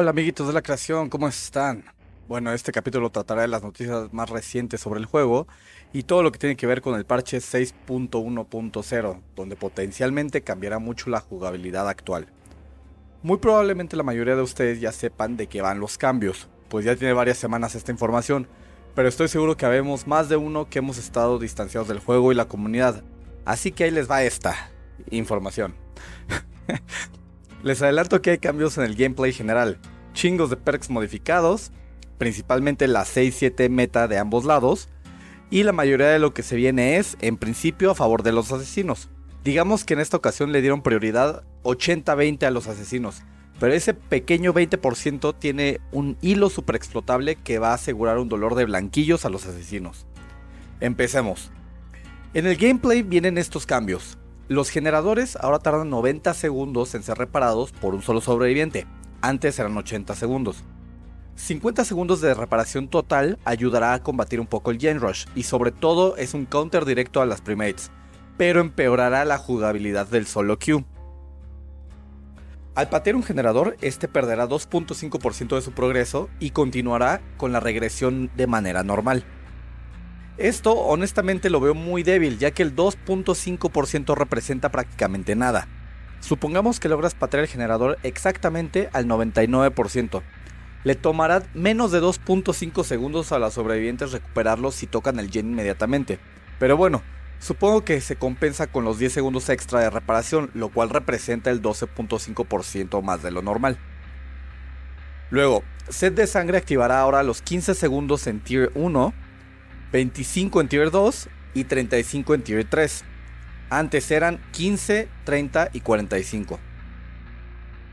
[0.00, 1.82] Hola amiguitos de la creación, ¿cómo están?
[2.28, 5.48] Bueno, este capítulo tratará de las noticias más recientes sobre el juego
[5.92, 11.10] y todo lo que tiene que ver con el parche 6.1.0, donde potencialmente cambiará mucho
[11.10, 12.28] la jugabilidad actual.
[13.24, 16.94] Muy probablemente la mayoría de ustedes ya sepan de qué van los cambios, pues ya
[16.94, 18.46] tiene varias semanas esta información,
[18.94, 22.36] pero estoy seguro que habemos más de uno que hemos estado distanciados del juego y
[22.36, 23.02] la comunidad,
[23.44, 24.70] así que ahí les va esta
[25.10, 25.74] información.
[27.62, 29.78] Les adelanto que hay cambios en el gameplay general,
[30.12, 31.72] chingos de perks modificados,
[32.16, 34.88] principalmente la 6-7 meta de ambos lados,
[35.50, 38.52] y la mayoría de lo que se viene es, en principio, a favor de los
[38.52, 39.08] asesinos.
[39.42, 43.22] Digamos que en esta ocasión le dieron prioridad 80-20 a los asesinos,
[43.58, 48.54] pero ese pequeño 20% tiene un hilo super explotable que va a asegurar un dolor
[48.54, 50.06] de blanquillos a los asesinos.
[50.80, 51.50] Empecemos.
[52.34, 54.17] En el gameplay vienen estos cambios.
[54.48, 58.86] Los generadores ahora tardan 90 segundos en ser reparados por un solo sobreviviente.
[59.20, 60.64] Antes eran 80 segundos.
[61.34, 65.70] 50 segundos de reparación total ayudará a combatir un poco el Gen Rush y sobre
[65.70, 67.90] todo es un counter directo a las primates,
[68.38, 70.82] pero empeorará la jugabilidad del solo Q.
[72.74, 78.30] Al patear un generador, este perderá 2.5% de su progreso y continuará con la regresión
[78.34, 79.24] de manera normal.
[80.38, 85.66] Esto honestamente lo veo muy débil, ya que el 2.5% representa prácticamente nada.
[86.20, 90.22] Supongamos que logras patear el generador exactamente al 99%.
[90.84, 96.20] Le tomará menos de 2.5 segundos a los sobrevivientes recuperarlo si tocan el gen inmediatamente.
[96.60, 97.02] Pero bueno,
[97.40, 101.60] supongo que se compensa con los 10 segundos extra de reparación, lo cual representa el
[101.60, 103.76] 12.5% más de lo normal.
[105.30, 109.12] Luego, set de sangre activará ahora los 15 segundos en tier 1
[109.92, 113.04] 25 en Tier 2 y 35 en Tier 3.
[113.70, 116.58] Antes eran 15, 30 y 45.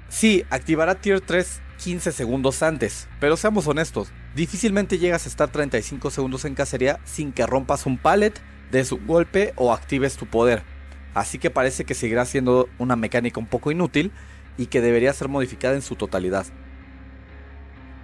[0.10, 6.10] Sí, activará Tier 3 15 segundos antes, pero seamos honestos, difícilmente llegas a estar 35
[6.10, 8.34] segundos en cacería sin que rompas un pallet,
[8.72, 10.64] des un golpe o actives tu poder.
[11.14, 14.12] Así que parece que seguirá siendo una mecánica un poco inútil
[14.58, 16.46] y que debería ser modificada en su totalidad.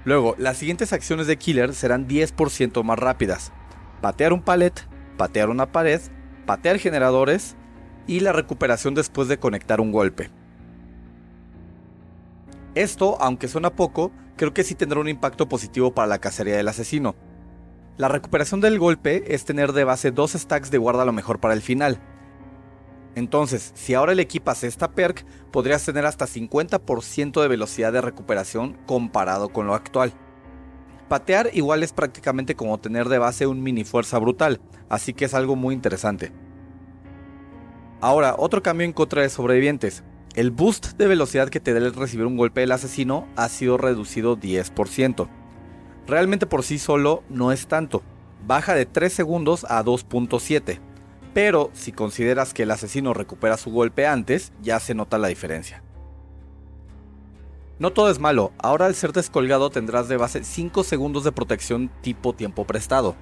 [0.04, 3.52] Luego, las siguientes acciones de Killer serán 10% más rápidas,
[4.02, 4.74] patear un palet,
[5.18, 6.02] patear una pared,
[6.46, 7.56] patear generadores
[8.08, 10.30] y la recuperación después de conectar un golpe.
[12.74, 16.68] Esto, aunque suena poco, creo que sí tendrá un impacto positivo para la cacería del
[16.68, 17.16] asesino.
[17.98, 21.54] La recuperación del golpe es tener de base dos stacks de guarda lo mejor para
[21.54, 22.00] el final.
[23.14, 28.78] Entonces, si ahora le equipas esta perk, podrías tener hasta 50% de velocidad de recuperación
[28.86, 30.14] comparado con lo actual.
[31.12, 35.34] Patear igual es prácticamente como tener de base un mini fuerza brutal, así que es
[35.34, 36.32] algo muy interesante.
[38.00, 40.06] Ahora, otro cambio en contra de sobrevivientes.
[40.36, 43.78] El boost de velocidad que te da el recibir un golpe del asesino ha sido
[43.78, 45.28] reducido 10%.
[46.08, 48.04] Realmente por sí solo no es tanto,
[48.48, 50.80] baja de 3 segundos a 2.7,
[51.34, 55.84] pero si consideras que el asesino recupera su golpe antes, ya se nota la diferencia.
[57.82, 61.90] No todo es malo, ahora al ser descolgado tendrás de base 5 segundos de protección
[62.02, 63.16] tipo tiempo prestado.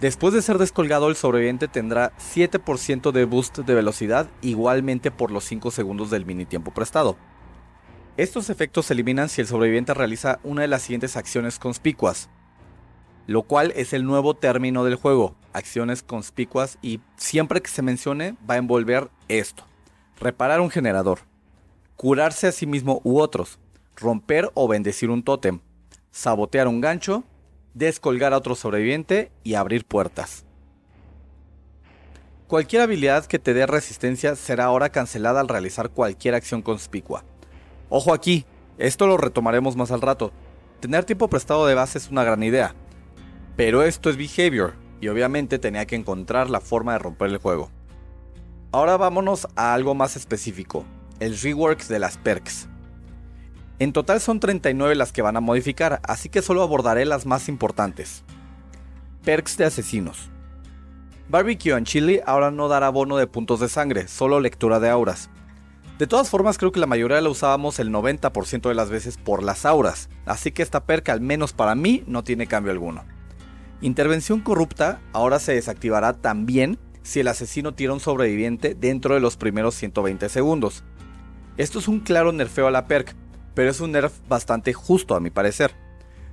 [0.00, 5.44] Después de ser descolgado el sobreviviente tendrá 7% de boost de velocidad igualmente por los
[5.44, 7.18] 5 segundos del mini tiempo prestado.
[8.16, 12.30] Estos efectos se eliminan si el sobreviviente realiza una de las siguientes acciones conspicuas,
[13.26, 18.34] lo cual es el nuevo término del juego, acciones conspicuas y siempre que se mencione
[18.48, 19.64] va a envolver esto,
[20.18, 21.18] reparar un generador,
[21.98, 23.58] curarse a sí mismo u otros,
[23.96, 25.58] romper o bendecir un tótem,
[26.12, 27.24] sabotear un gancho,
[27.74, 30.44] descolgar a otro sobreviviente y abrir puertas.
[32.46, 37.24] Cualquier habilidad que te dé resistencia será ahora cancelada al realizar cualquier acción conspicua.
[37.88, 38.46] Ojo aquí,
[38.78, 40.30] esto lo retomaremos más al rato.
[40.78, 42.76] Tener tiempo prestado de base es una gran idea,
[43.56, 47.72] pero esto es behavior y obviamente tenía que encontrar la forma de romper el juego.
[48.70, 50.84] Ahora vámonos a algo más específico,
[51.20, 52.68] el rework de las perks.
[53.78, 57.48] En total son 39 las que van a modificar, así que solo abordaré las más
[57.48, 58.24] importantes.
[59.24, 60.30] Perks de asesinos.
[61.28, 65.30] Barbecue and Chili ahora no dará bono de puntos de sangre, solo lectura de auras.
[65.98, 69.42] De todas formas creo que la mayoría la usábamos el 90% de las veces por
[69.42, 73.04] las auras, así que esta perk al menos para mí no tiene cambio alguno.
[73.80, 79.36] Intervención corrupta ahora se desactivará también si el asesino tira un sobreviviente dentro de los
[79.36, 80.84] primeros 120 segundos.
[81.58, 83.16] Esto es un claro nerfeo a la perk,
[83.54, 85.74] pero es un nerf bastante justo a mi parecer.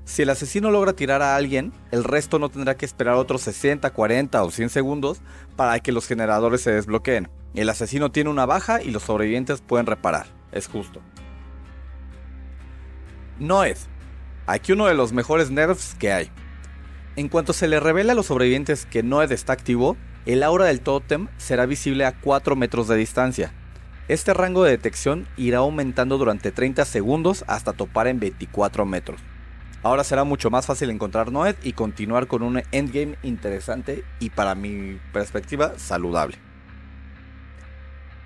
[0.03, 3.89] Si el asesino logra tirar a alguien, el resto no tendrá que esperar otros 60,
[3.89, 5.21] 40 o 100 segundos
[5.55, 7.27] para que los generadores se desbloqueen.
[7.55, 10.27] El asesino tiene una baja y los sobrevivientes pueden reparar.
[10.51, 11.01] Es justo.
[13.39, 13.77] Noed.
[14.45, 16.29] Aquí uno de los mejores nerfs que hay.
[17.15, 20.81] En cuanto se le revela a los sobrevivientes que Noed está activo, el aura del
[20.81, 23.53] tótem será visible a 4 metros de distancia.
[24.07, 29.19] Este rango de detección irá aumentando durante 30 segundos hasta topar en 24 metros.
[29.81, 34.53] Ahora será mucho más fácil encontrar Noed y continuar con un endgame interesante y para
[34.53, 36.37] mi perspectiva saludable.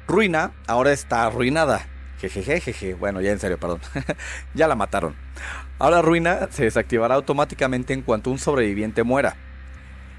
[0.06, 1.86] Ruina ahora está arruinada.
[2.20, 3.80] Jejeje, bueno, ya en serio, perdón.
[4.54, 5.16] ya la mataron.
[5.78, 9.38] Ahora Ruina se desactivará automáticamente en cuanto un sobreviviente muera.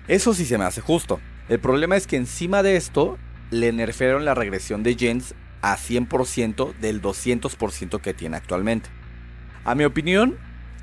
[0.08, 1.20] Eso sí se me hace justo.
[1.50, 3.18] El problema es que encima de esto
[3.50, 8.90] le nerfearon la regresión de Jens a 100% del 200% que tiene actualmente.
[9.64, 10.38] A mi opinión,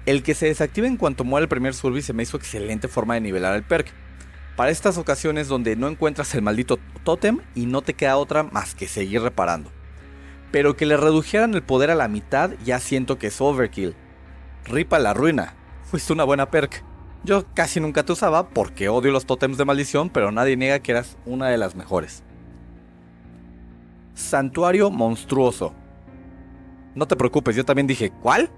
[0.06, 3.16] el que se desactive en cuanto muera el primer survey se me hizo excelente forma
[3.16, 3.92] de nivelar el perk.
[4.56, 8.74] Para estas ocasiones donde no encuentras el maldito tótem y no te queda otra más
[8.74, 9.72] que seguir reparando.
[10.52, 13.96] Pero que le redujeran el poder a la mitad ya siento que es overkill.
[14.66, 15.56] Ripa la ruina.
[15.84, 16.84] Fuiste una buena perk.
[17.24, 20.92] Yo casi nunca te usaba porque odio los tótems de maldición, pero nadie niega que
[20.92, 22.24] eras una de las mejores.
[24.18, 25.76] Santuario monstruoso.
[26.96, 28.50] No te preocupes, yo también dije, ¿cuál?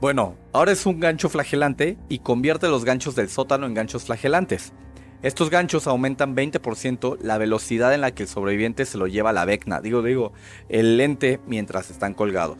[0.00, 4.72] Bueno, ahora es un gancho flagelante y convierte los ganchos del sótano en ganchos flagelantes.
[5.20, 9.34] Estos ganchos aumentan 20% la velocidad en la que el sobreviviente se lo lleva a
[9.34, 10.32] la vecna, digo, digo,
[10.70, 12.56] el lente mientras están colgados.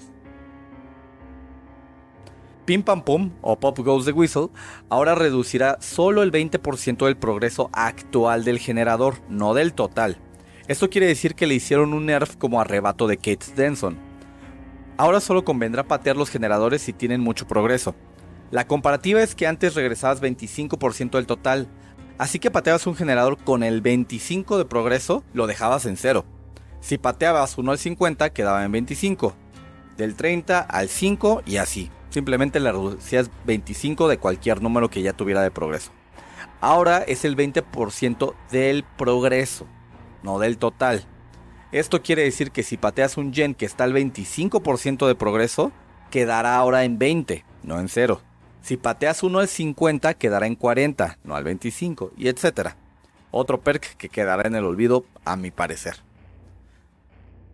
[2.66, 4.50] Pim Pam Pum o Pop Goes the Whistle
[4.90, 10.18] ahora reducirá solo el 20% del progreso actual del generador, no del total.
[10.68, 13.98] Esto quiere decir que le hicieron un nerf como arrebato de Kate Denson.
[14.96, 17.94] Ahora solo convendrá patear los generadores si tienen mucho progreso.
[18.50, 21.68] La comparativa es que antes regresabas 25% del total,
[22.18, 26.24] Así que pateabas un generador con el 25 de progreso, lo dejabas en cero.
[26.80, 29.34] Si pateabas uno al 50, quedaba en 25.
[29.96, 31.90] Del 30 al 5 y así.
[32.10, 35.92] Simplemente le reducías 25 de cualquier número que ya tuviera de progreso.
[36.60, 39.66] Ahora es el 20% del progreso,
[40.22, 41.04] no del total.
[41.70, 45.72] Esto quiere decir que si pateas un gen que está al 25% de progreso,
[46.10, 48.22] quedará ahora en 20, no en 0.
[48.62, 52.70] Si pateas uno al 50 quedará en 40, no al 25, y etc.
[53.30, 55.96] Otro perk que quedará en el olvido a mi parecer.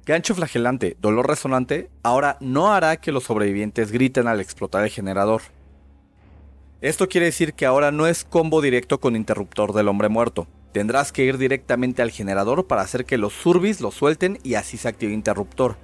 [0.07, 5.43] Gancho flagelante, dolor resonante, ahora no hará que los sobrevivientes griten al explotar el generador.
[6.83, 10.47] Esto quiere decir que ahora no es combo directo con interruptor del hombre muerto.
[10.75, 14.77] Tendrás que ir directamente al generador para hacer que los surbis lo suelten y así
[14.77, 15.77] se active interruptor.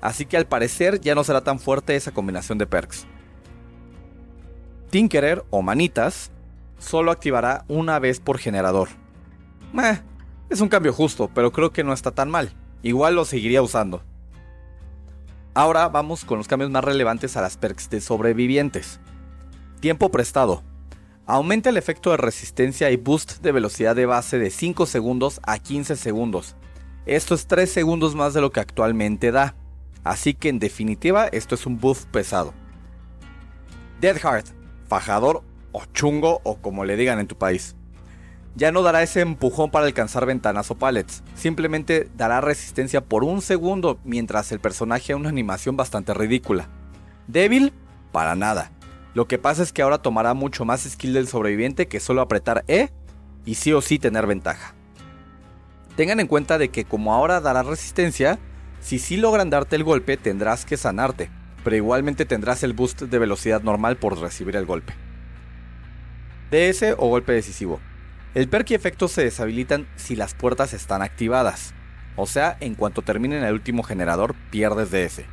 [0.00, 3.06] Así que al parecer ya no será tan fuerte esa combinación de perks.
[4.90, 6.32] Tinkerer o Manitas
[6.80, 8.88] solo activará una vez por generador.
[10.50, 12.56] es un cambio justo, pero creo que no está tan mal.
[12.82, 14.02] Igual lo seguiría usando.
[15.54, 18.98] Ahora vamos con los cambios más relevantes a las perks de sobrevivientes.
[19.78, 20.64] Tiempo prestado.
[21.26, 25.58] Aumenta el efecto de resistencia y boost de velocidad de base de 5 segundos a
[25.58, 26.54] 15 segundos.
[27.06, 29.54] Esto es 3 segundos más de lo que actualmente da.
[30.02, 32.52] Así que en definitiva esto es un buff pesado.
[34.02, 34.18] Dead
[34.86, 37.74] fajador o chungo o como le digan en tu país.
[38.54, 43.40] Ya no dará ese empujón para alcanzar ventanas o pallets, simplemente dará resistencia por un
[43.40, 46.68] segundo mientras el personaje hace una animación bastante ridícula.
[47.26, 47.72] Débil,
[48.12, 48.70] para nada.
[49.14, 52.64] Lo que pasa es que ahora tomará mucho más skill del sobreviviente que solo apretar
[52.66, 52.90] E
[53.44, 54.74] y sí o sí tener ventaja.
[55.96, 58.40] Tengan en cuenta de que como ahora dará resistencia,
[58.80, 61.30] si sí logran darte el golpe tendrás que sanarte,
[61.62, 64.94] pero igualmente tendrás el boost de velocidad normal por recibir el golpe.
[66.50, 67.80] DS o golpe decisivo.
[68.34, 71.72] El perk y efectos se deshabilitan si las puertas están activadas,
[72.16, 75.24] o sea, en cuanto terminen el último generador pierdes DS.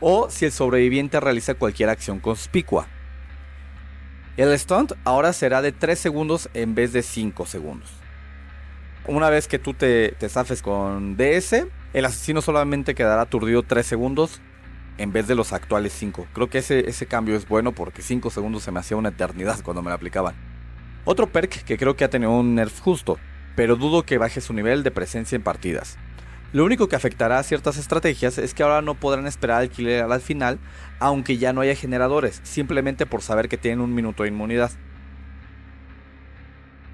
[0.00, 2.86] O si el sobreviviente realiza cualquier acción conspicua.
[4.36, 7.90] El stunt ahora será de 3 segundos en vez de 5 segundos.
[9.06, 13.84] Una vez que tú te, te zafes con DS, el asesino solamente quedará aturdido 3
[13.84, 14.40] segundos
[14.98, 16.28] en vez de los actuales 5.
[16.32, 19.60] Creo que ese, ese cambio es bueno porque 5 segundos se me hacía una eternidad
[19.64, 20.34] cuando me lo aplicaban.
[21.04, 23.18] Otro perk que creo que ha tenido un nerf justo,
[23.56, 25.98] pero dudo que baje su nivel de presencia en partidas.
[26.52, 30.02] Lo único que afectará a ciertas estrategias es que ahora no podrán esperar al killer
[30.02, 30.58] al final,
[30.98, 34.72] aunque ya no haya generadores, simplemente por saber que tienen un minuto de inmunidad.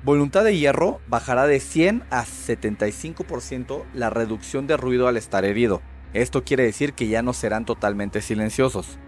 [0.04, 5.80] Voluntad de hierro bajará de 100 a 75% la reducción de ruido al estar herido,
[6.16, 8.98] esto quiere decir que ya no serán totalmente silenciosos.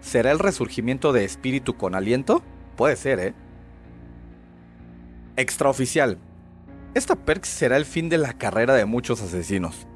[0.00, 2.42] ¿Será el resurgimiento de espíritu con aliento?
[2.76, 3.34] Puede ser, ¿eh?
[5.36, 6.18] Extraoficial.
[6.92, 9.86] Esta perk será el fin de la carrera de muchos asesinos.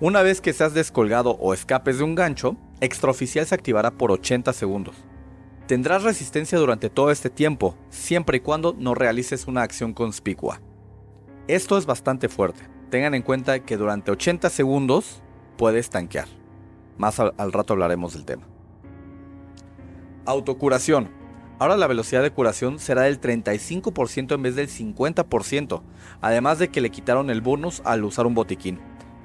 [0.00, 4.52] Una vez que seas descolgado o escapes de un gancho, extraoficial se activará por 80
[4.52, 4.94] segundos.
[5.66, 10.60] Tendrás resistencia durante todo este tiempo, siempre y cuando no realices una acción conspicua.
[11.48, 12.60] Esto es bastante fuerte.
[12.88, 15.20] Tengan en cuenta que durante 80 segundos
[15.56, 16.28] puedes tanquear.
[16.98, 18.46] Más al, al rato hablaremos del tema.
[20.24, 21.17] Autocuración.
[21.58, 25.82] Ahora la velocidad de curación será del 35% en vez del 50%,
[26.20, 28.78] además de que le quitaron el bonus al usar un botiquín.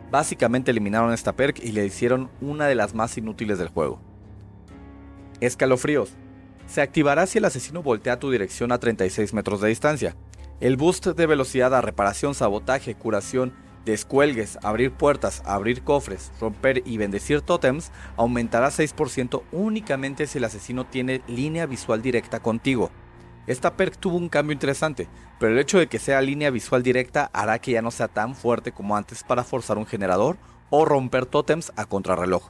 [0.09, 3.99] Básicamente eliminaron esta perk y le hicieron una de las más inútiles del juego.
[5.41, 6.13] Escalofríos.
[6.65, 10.15] Se activará si el asesino voltea tu dirección a 36 metros de distancia.
[10.59, 13.53] El boost de velocidad a reparación, sabotaje, curación,
[13.85, 20.85] descuelgues, abrir puertas, abrir cofres, romper y bendecir tótems aumentará 6% únicamente si el asesino
[20.85, 22.91] tiene línea visual directa contigo.
[23.45, 27.29] Esta perk tuvo un cambio interesante, pero el hecho de que sea línea visual directa
[27.33, 30.37] hará que ya no sea tan fuerte como antes para forzar un generador
[30.69, 32.49] o romper tótems a contrarreloj.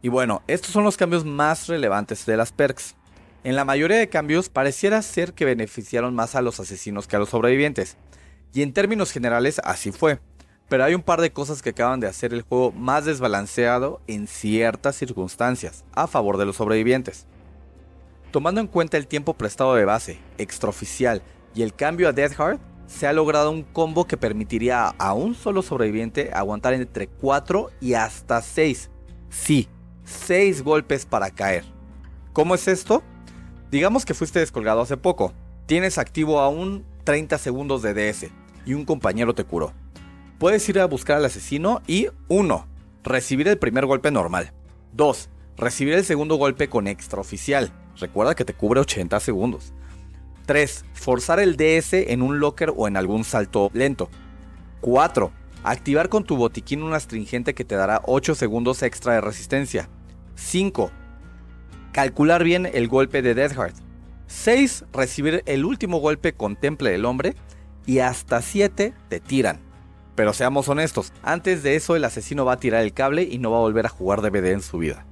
[0.00, 2.96] Y bueno, estos son los cambios más relevantes de las perks.
[3.44, 7.18] En la mayoría de cambios pareciera ser que beneficiaron más a los asesinos que a
[7.18, 7.96] los sobrevivientes,
[8.54, 10.20] y en términos generales así fue,
[10.68, 14.26] pero hay un par de cosas que acaban de hacer el juego más desbalanceado en
[14.26, 17.26] ciertas circunstancias, a favor de los sobrevivientes.
[18.30, 21.22] Tomando en cuenta el tiempo prestado de base, extraoficial
[21.54, 25.34] y el cambio a Death Heart, se ha logrado un combo que permitiría a un
[25.34, 28.90] solo sobreviviente aguantar entre 4 y hasta 6.
[29.30, 29.68] Sí,
[30.04, 31.64] 6 golpes para caer.
[32.32, 33.02] ¿Cómo es esto?
[33.70, 35.32] Digamos que fuiste descolgado hace poco.
[35.66, 39.72] Tienes activo aún 30 segundos de DS y un compañero te curó.
[40.38, 42.66] Puedes ir a buscar al asesino y 1.
[43.04, 44.52] Recibir el primer golpe normal.
[44.92, 45.28] 2.
[45.56, 47.72] Recibir el segundo golpe con extraoficial.
[47.98, 49.72] Recuerda que te cubre 80 segundos.
[50.46, 50.84] 3.
[50.94, 54.08] Forzar el DS en un locker o en algún salto lento.
[54.80, 55.30] 4.
[55.64, 59.88] Activar con tu botiquín un astringente que te dará 8 segundos extra de resistencia.
[60.34, 60.90] 5.
[61.92, 63.76] Calcular bien el golpe de Death Heart.
[64.26, 64.86] 6.
[64.92, 67.36] Recibir el último golpe con Temple del Hombre.
[67.86, 69.60] Y hasta 7 te tiran.
[70.14, 73.50] Pero seamos honestos, antes de eso el asesino va a tirar el cable y no
[73.50, 75.06] va a volver a jugar DVD en su vida.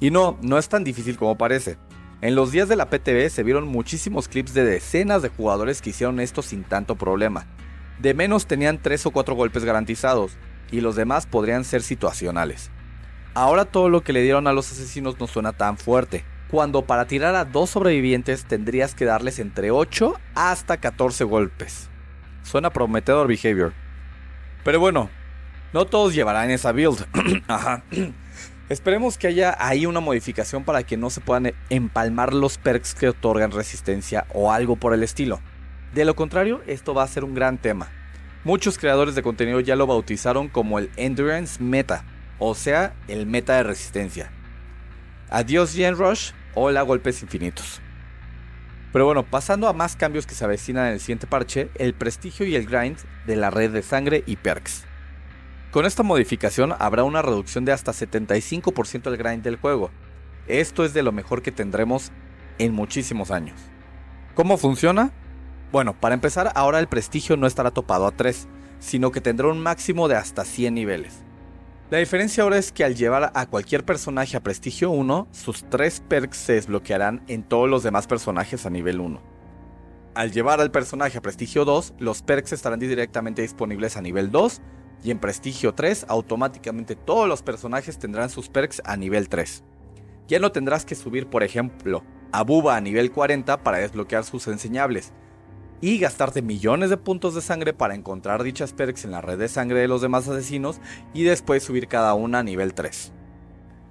[0.00, 1.78] Y no, no es tan difícil como parece.
[2.20, 5.90] En los días de la PTV se vieron muchísimos clips de decenas de jugadores que
[5.90, 7.46] hicieron esto sin tanto problema.
[8.00, 10.36] De menos tenían 3 o 4 golpes garantizados,
[10.70, 12.70] y los demás podrían ser situacionales.
[13.34, 17.06] Ahora todo lo que le dieron a los asesinos no suena tan fuerte, cuando para
[17.06, 21.88] tirar a dos sobrevivientes tendrías que darles entre 8 hasta 14 golpes.
[22.42, 23.72] Suena prometedor behavior.
[24.64, 25.10] Pero bueno,
[25.72, 27.06] no todos llevarán esa build.
[27.48, 27.82] Ajá.
[28.68, 33.08] Esperemos que haya ahí una modificación para que no se puedan empalmar los perks que
[33.08, 35.40] otorgan resistencia o algo por el estilo.
[35.94, 37.88] De lo contrario, esto va a ser un gran tema.
[38.44, 42.04] Muchos creadores de contenido ya lo bautizaron como el Endurance Meta,
[42.38, 44.30] o sea, el meta de resistencia.
[45.30, 47.82] Adiós Gen Rush, hola golpes infinitos.
[48.94, 52.46] Pero bueno, pasando a más cambios que se avecinan en el siguiente parche, el prestigio
[52.46, 54.84] y el grind de la red de sangre y perks.
[55.70, 59.90] Con esta modificación habrá una reducción de hasta 75% del grind del juego.
[60.46, 62.10] Esto es de lo mejor que tendremos
[62.58, 63.60] en muchísimos años.
[64.34, 65.12] ¿Cómo funciona?
[65.70, 69.62] Bueno, para empezar, ahora el prestigio no estará topado a 3, sino que tendrá un
[69.62, 71.27] máximo de hasta 100 niveles.
[71.90, 76.02] La diferencia ahora es que al llevar a cualquier personaje a prestigio 1, sus 3
[76.06, 79.22] perks se desbloquearán en todos los demás personajes a nivel 1.
[80.14, 84.60] Al llevar al personaje a prestigio 2, los perks estarán directamente disponibles a nivel 2
[85.02, 89.64] y en Prestigio 3 automáticamente todos los personajes tendrán sus perks a nivel 3.
[90.26, 94.46] Ya no tendrás que subir por ejemplo a Buba a nivel 40 para desbloquear sus
[94.48, 95.14] enseñables
[95.80, 99.48] y gastarte millones de puntos de sangre para encontrar dichas perks en la red de
[99.48, 100.80] sangre de los demás asesinos
[101.14, 103.12] y después subir cada una a nivel 3.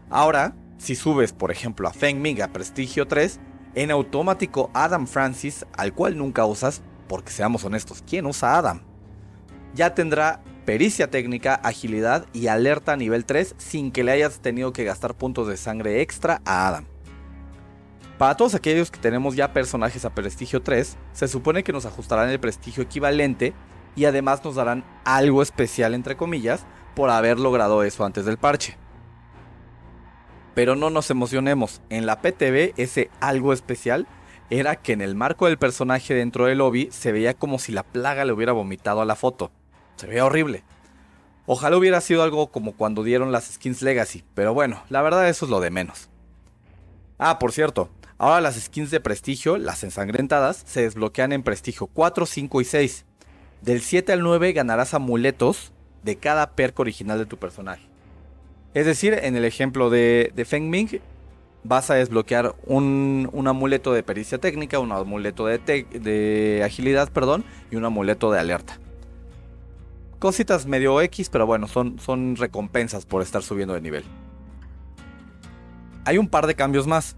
[0.10, 3.40] Ahora, si subes por ejemplo a Feng Ming a Prestigio 3,
[3.76, 8.82] en automático Adam Francis, al cual nunca usas, porque seamos honestos, ¿quién usa Adam?
[9.76, 14.74] Ya tendrá pericia técnica, agilidad y alerta a nivel 3 sin que le hayas tenido
[14.74, 16.86] que gastar puntos de sangre extra a Adam.
[18.18, 22.30] Para todos aquellos que tenemos ya personajes a prestigio 3, se supone que nos ajustarán
[22.30, 23.54] el prestigio equivalente
[23.96, 28.76] y además nos darán algo especial entre comillas por haber logrado eso antes del parche.
[30.56, 34.08] Pero no nos emocionemos, en la PTV ese algo especial
[34.50, 37.84] era que en el marco del personaje dentro del lobby se veía como si la
[37.84, 39.52] plaga le hubiera vomitado a la foto.
[39.98, 40.64] Se veía horrible.
[41.46, 45.46] Ojalá hubiera sido algo como cuando dieron las skins Legacy, pero bueno, la verdad eso
[45.46, 46.10] es lo de menos.
[47.20, 52.26] Ah, por cierto, ahora las skins de prestigio, las ensangrentadas, se desbloquean en prestigio 4,
[52.26, 53.06] 5 y 6.
[53.62, 55.72] Del 7 al 9 ganarás amuletos
[56.04, 57.88] de cada perk original de tu personaje.
[58.74, 61.00] Es decir, en el ejemplo de, Feng Ming,
[61.64, 67.86] vas a desbloquear un, amuleto de pericia técnica, un amuleto de, agilidad, perdón, y un
[67.86, 68.80] amuleto de alerta.
[70.20, 74.04] Cositas medio X, pero bueno, son recompensas por estar subiendo de nivel.
[76.08, 77.17] Hay un par de cambios más.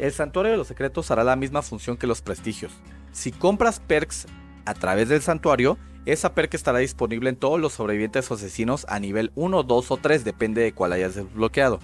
[0.00, 2.72] El santuario de los secretos hará la misma función que los prestigios.
[3.12, 4.26] Si compras perks
[4.64, 5.76] a través del santuario,
[6.06, 9.96] esa perk estará disponible en todos los sobrevivientes o asesinos a nivel 1, 2 o
[9.98, 11.80] 3, depende de cuál hayas desbloqueado.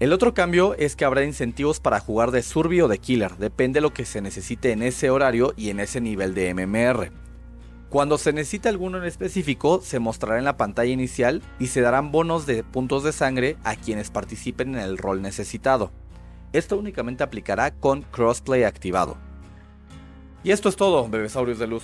[0.00, 3.76] El otro cambio es que habrá incentivos para jugar de Survey o de Killer, depende
[3.76, 7.12] de lo que se necesite en ese horario y en ese nivel de MMR.
[7.90, 12.10] Cuando se necesite alguno en específico, se mostrará en la pantalla inicial y se darán
[12.10, 15.92] bonos de puntos de sangre a quienes participen en el rol necesitado.
[16.54, 19.16] Esto únicamente aplicará con crossplay activado.
[20.44, 21.82] Y esto es todo, bebesaurios de luz.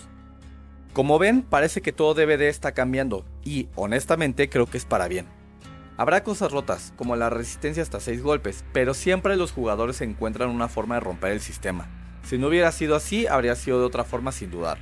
[0.92, 5.26] Como ven, parece que todo de estar cambiando, y honestamente creo que es para bien.
[5.96, 10.68] Habrá cosas rotas, como la resistencia hasta 6 golpes, pero siempre los jugadores encuentran una
[10.68, 11.88] forma de romper el sistema.
[12.22, 14.78] Si no hubiera sido así, habría sido de otra forma sin dudar.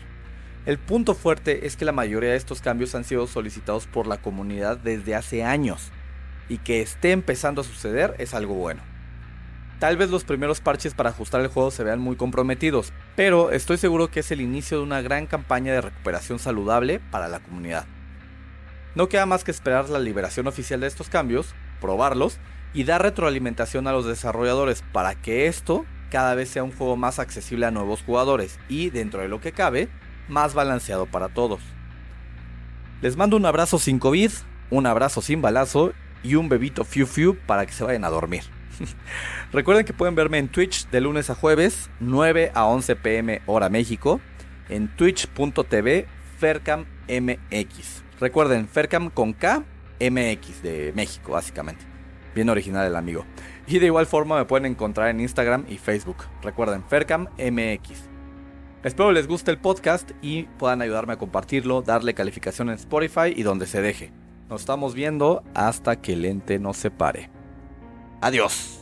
[0.66, 4.18] El punto fuerte es que la mayoría de estos cambios han sido solicitados por la
[4.18, 5.92] comunidad desde hace años,
[6.50, 8.82] y que esté empezando a suceder es algo bueno.
[9.78, 13.78] Tal vez los primeros parches para ajustar el juego se vean muy comprometidos, pero estoy
[13.78, 17.86] seguro que es el inicio de una gran campaña de recuperación saludable para la comunidad.
[18.96, 22.38] No queda más que esperar la liberación oficial de estos cambios, probarlos
[22.74, 27.20] y dar retroalimentación a los desarrolladores para que esto cada vez sea un juego más
[27.20, 29.88] accesible a nuevos jugadores y, dentro de lo que cabe,
[30.26, 31.60] más balanceado para todos.
[33.00, 34.32] Les mando un abrazo sin COVID,
[34.70, 35.92] un abrazo sin balazo
[36.24, 38.57] y un bebito fiu fiu para que se vayan a dormir.
[39.52, 43.68] Recuerden que pueden verme en Twitch de lunes a jueves, 9 a 11 pm hora
[43.68, 44.20] México,
[44.68, 46.06] en twitch.tv
[46.38, 48.04] fercammx.
[48.20, 49.64] Recuerden, Fercam con K,
[50.00, 51.84] MX de México, básicamente.
[52.34, 53.24] Bien original el amigo.
[53.66, 56.16] Y de igual forma me pueden encontrar en Instagram y Facebook.
[56.42, 58.08] Recuerden, Fercam MX.
[58.84, 63.42] Espero les guste el podcast y puedan ayudarme a compartirlo, darle calificación en Spotify y
[63.42, 64.12] donde se deje.
[64.48, 67.37] Nos estamos viendo hasta que el ente nos separe.
[68.20, 68.77] Adiós.